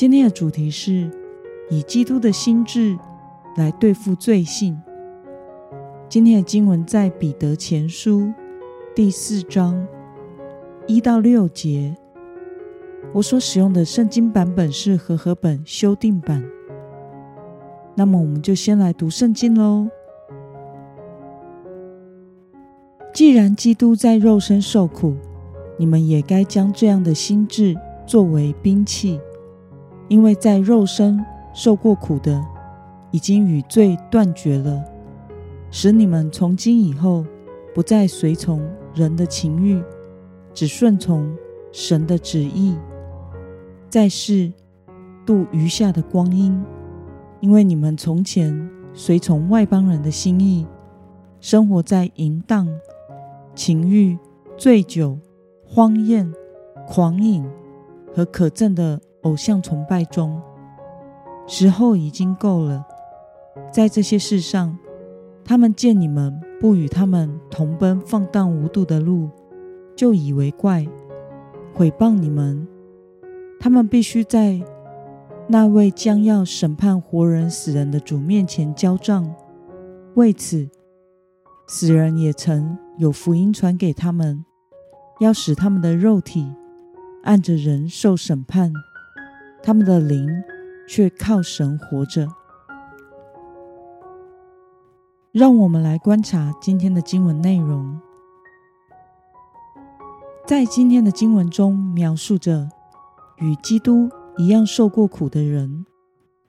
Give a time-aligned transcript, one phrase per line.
[0.00, 1.10] 今天的主题是
[1.68, 2.98] 以基督的心智
[3.58, 4.80] 来对付罪性。
[6.08, 8.32] 今天的经文在彼得前书
[8.94, 9.86] 第四章
[10.86, 11.94] 一到六节。
[13.12, 16.42] 我所使用的圣经版本是和合本修订版。
[17.94, 19.86] 那么，我们就先来读圣经喽。
[23.12, 25.14] 既然基督在肉身受苦，
[25.76, 29.20] 你们也该将这样的心智作为兵器，
[30.10, 32.44] 因为在肉身受过苦的，
[33.12, 34.84] 已经与罪断绝了，
[35.70, 37.24] 使你们从今以后
[37.74, 38.60] 不再随从
[38.92, 39.82] 人的情欲，
[40.52, 41.34] 只顺从
[41.72, 42.76] 神的旨意，
[43.88, 44.52] 在世
[45.24, 46.62] 度余下的光阴。
[47.40, 50.66] 因为你们从前随从外邦人的心意，
[51.40, 52.68] 生活在淫荡、
[53.54, 54.18] 情欲、
[54.58, 55.18] 醉酒。
[55.72, 56.34] 荒宴、
[56.88, 57.48] 狂饮
[58.12, 60.40] 和可憎的偶像崇拜中，
[61.46, 62.84] 时候已经够了。
[63.72, 64.78] 在这些事上，
[65.44, 69.28] 他们见你们不与他们同奔放荡无度的路，
[69.96, 70.86] 就以为怪，
[71.74, 72.66] 毁谤你们。
[73.58, 74.60] 他们必须在
[75.48, 79.34] 那位将要审判活人死人的主面前交账。
[80.14, 80.68] 为此，
[81.66, 84.44] 死人也曾有福音传给他们。
[85.20, 86.50] 要使他们的肉体
[87.24, 88.72] 按着人受审判，
[89.62, 90.28] 他们的灵
[90.88, 92.28] 却靠神活着。
[95.32, 98.00] 让我们来观察今天的经文内容。
[100.44, 102.68] 在今天的经文中，描述着
[103.36, 105.86] 与基督一样受过苦的人，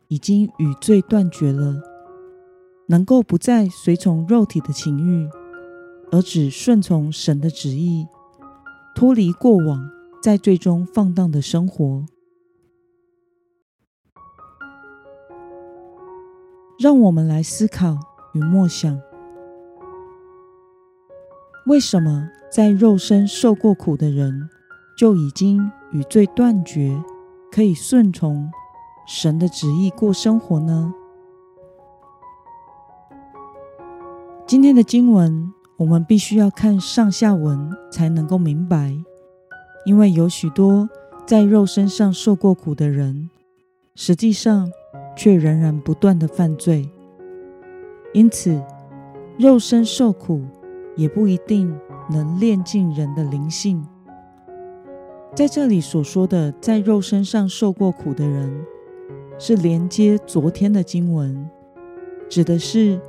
[0.07, 1.75] 已经与罪断绝了，
[2.87, 5.29] 能够不再随从肉体的情欲，
[6.11, 8.07] 而只顺从神的旨意。
[8.95, 9.87] 脱离过往
[10.23, 12.05] 在最终放荡的生活，
[16.81, 17.95] 让我们来思考
[18.33, 18.99] 与默想：
[21.67, 24.49] 为什么在肉身受过苦的人
[24.97, 26.99] 就已经与罪断绝，
[27.51, 28.49] 可以顺从
[29.05, 30.91] 神的旨意过生活呢？
[34.47, 35.53] 今天的经文。
[35.77, 38.95] 我们必须要看上下文才能够明白，
[39.83, 40.87] 因为有许多
[41.25, 43.31] 在肉身上受过苦的人，
[43.95, 44.71] 实际上
[45.21, 46.89] 却仍然不断的犯罪。
[48.11, 48.59] 因此，
[49.37, 50.41] 肉身受苦
[50.95, 51.71] 也不一定
[52.09, 53.85] 能炼尽人的灵性。
[55.35, 58.65] 在这里所说的在肉身上受过苦的人，
[59.37, 61.47] 是连接昨天的经文，
[62.27, 62.99] 指的是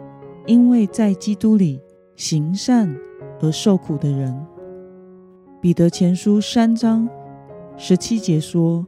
[0.44, 1.80] 因为在基督里。
[2.14, 2.94] 行善
[3.40, 4.46] 而受苦的人，
[5.62, 7.08] 彼得前书三章
[7.78, 8.86] 十七节说：“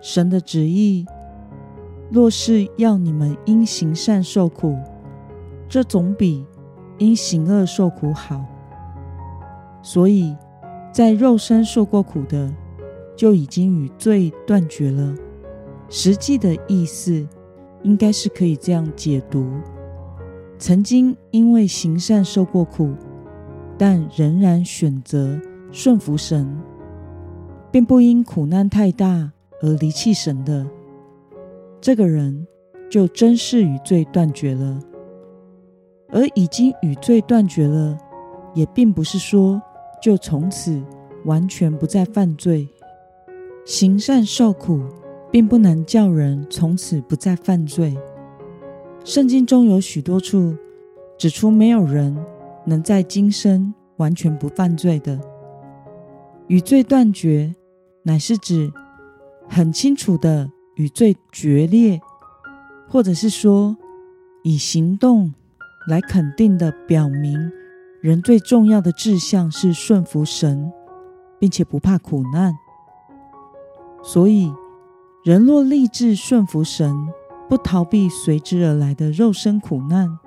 [0.00, 1.04] 神的旨意
[2.10, 4.76] 若是要你们因行善受苦，
[5.68, 6.46] 这总比
[6.98, 8.44] 因行恶受苦好。
[9.82, 10.36] 所以，
[10.92, 12.52] 在肉身受过苦的，
[13.16, 15.14] 就已经与罪断绝了。
[15.88, 17.26] 实际的意思，
[17.82, 19.46] 应该是可以这样解读。”
[20.58, 22.94] 曾经因为行善受过苦，
[23.76, 25.38] 但仍然选择
[25.70, 26.48] 顺服神，
[27.70, 30.66] 并不因苦难太大而离弃神的，
[31.80, 32.46] 这个人
[32.90, 34.80] 就真是与罪断绝了。
[36.08, 37.98] 而已经与罪断绝了，
[38.54, 39.60] 也并不是说
[40.00, 40.80] 就从此
[41.24, 42.68] 完全不再犯罪。
[43.64, 44.80] 行善受苦，
[45.32, 47.96] 并不能叫人从此不再犯罪。
[49.04, 50.56] 圣经中有许多处
[51.18, 52.16] 指出，没有人
[52.64, 55.20] 能在今生完全不犯罪的。
[56.46, 57.52] 与罪断绝，
[58.04, 58.72] 乃是指
[59.48, 62.00] 很清楚的与罪决裂，
[62.88, 63.76] 或者是说
[64.42, 65.34] 以行动
[65.88, 67.50] 来肯定的表明，
[68.00, 70.72] 人最重要的志向是顺服神，
[71.38, 72.54] 并且不怕苦难。
[74.02, 74.52] 所以，
[75.24, 76.94] 人若立志顺服神，
[77.48, 80.18] 不逃避随之而来的肉身苦难，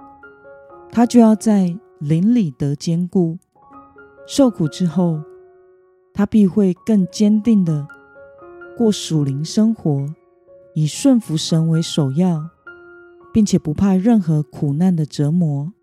[0.92, 3.38] 他就要在灵里得坚固。
[4.28, 5.22] 受苦之后，
[6.14, 7.88] 他必会更坚定的
[8.78, 10.06] 过属灵生活，
[10.74, 12.50] 以顺服神为首要，
[13.34, 15.74] 并且不怕任何苦难的折磨。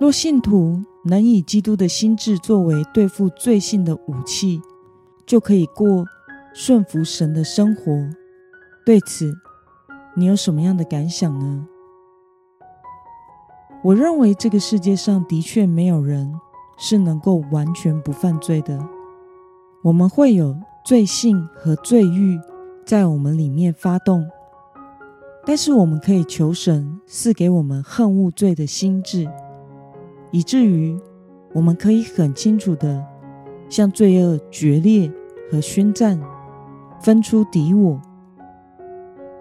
[0.00, 4.60] 若信徒能以基督的心智作为对付罪性的武器，
[5.24, 6.04] 就可以过
[6.52, 7.82] 顺服神的生活。
[8.84, 9.32] 对此，
[10.16, 11.68] 你有什么样的感想呢？
[13.84, 16.32] 我认为这个世界上的确没有人
[16.76, 18.84] 是能够完全不犯罪的。
[19.84, 22.40] 我们会有罪性和罪欲
[22.84, 24.26] 在我们里面发动，
[25.46, 29.28] 但是我们可以求神赐给我们恨恶罪的心智。
[30.32, 30.98] 以至于
[31.52, 33.04] 我们可以很清楚的
[33.68, 35.12] 向罪恶决裂
[35.50, 36.20] 和宣战，
[37.00, 38.00] 分出敌我。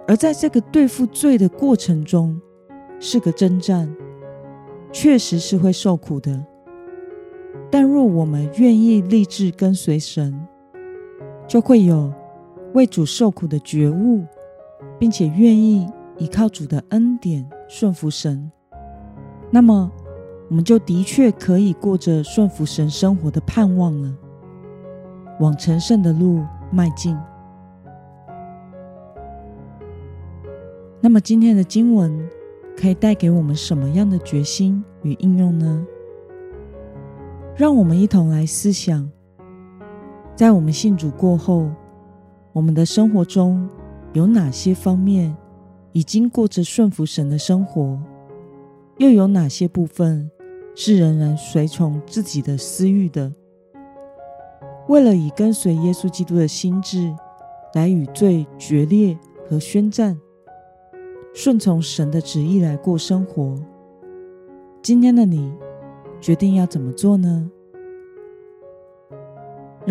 [0.07, 2.39] 而在这个对付罪的过程中，
[2.99, 3.89] 是个征战，
[4.91, 6.45] 确实是会受苦的。
[7.71, 10.45] 但若我们愿意立志跟随神，
[11.51, 12.09] 就会有
[12.73, 14.23] 为主受苦的觉悟，
[14.97, 15.85] 并且愿意
[16.17, 18.49] 依靠主的恩典顺服神。
[19.51, 19.91] 那么。
[20.49, 24.13] 我们就的确可以过着顺服神生活的盼望了，
[25.39, 27.17] 往成圣的路迈进。
[30.99, 32.29] 那么今天的经文
[32.75, 35.87] 可以带给我们什么样的决心与应用呢？
[37.55, 39.09] 让我们一同来思想，
[40.41, 41.69] 在我们信主过后，
[42.51, 43.69] 我们的生活中
[44.13, 45.37] 有哪些方面
[45.91, 47.99] 已经过着顺服神的生活，
[48.97, 50.31] 又有哪些部分？
[50.73, 53.31] 是仍然随从自己的私欲的，
[54.87, 57.15] 为了以跟随耶稣基督的心智
[57.75, 59.15] 来与罪决裂
[59.47, 60.19] 和宣战，
[61.35, 63.59] 顺从神的旨意来过生活。
[64.81, 65.53] 今天的你
[66.19, 67.47] 决定要怎么做呢？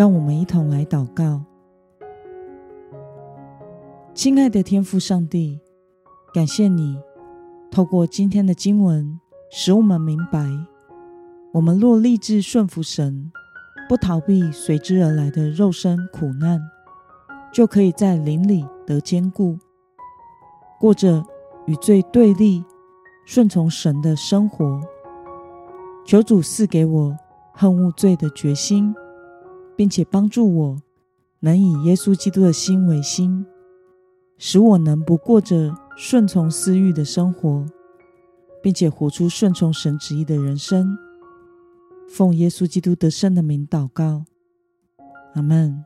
[0.00, 1.42] 让我们一同来祷告。
[4.14, 5.60] 亲爱的天父上帝，
[6.32, 6.98] 感谢你
[7.70, 9.20] 透过今天的经文，
[9.50, 10.48] 使我们明白。
[11.52, 13.30] 我们若立志顺服神，
[13.90, 16.58] 不逃避随之而来的肉身苦难，
[17.52, 19.58] 就可以在灵里得坚固，
[20.80, 21.22] 过着
[21.66, 22.64] 与罪对立、
[23.26, 24.80] 顺从神的生活。
[26.06, 27.14] 求主赐给我
[27.52, 28.94] 恨恶罪的决心，
[29.80, 30.82] 并且帮助我
[31.38, 33.46] 能以耶稣基督的心为心，
[34.36, 37.64] 使我能不过着顺从私欲的生活，
[38.62, 40.98] 并且活出顺从神旨意的人生。
[42.10, 44.26] 奉耶稣基督得胜的名祷告，
[45.32, 45.82] 阿门。